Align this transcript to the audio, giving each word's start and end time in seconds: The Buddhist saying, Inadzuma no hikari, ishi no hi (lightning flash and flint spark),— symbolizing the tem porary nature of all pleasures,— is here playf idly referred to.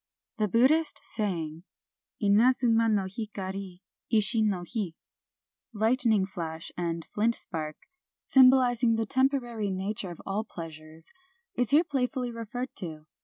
The 0.39 0.47
Buddhist 0.47 0.99
saying, 1.03 1.63
Inadzuma 2.19 2.89
no 2.91 3.05
hikari, 3.05 3.81
ishi 4.09 4.41
no 4.41 4.63
hi 4.67 4.93
(lightning 5.73 6.25
flash 6.25 6.71
and 6.75 7.05
flint 7.13 7.35
spark),— 7.35 7.77
symbolizing 8.35 8.95
the 8.95 9.05
tem 9.05 9.29
porary 9.29 9.71
nature 9.71 10.09
of 10.09 10.19
all 10.25 10.43
pleasures,— 10.43 11.11
is 11.55 11.69
here 11.69 11.83
playf 11.83 12.15
idly 12.17 12.31
referred 12.33 12.75
to. 12.77 13.05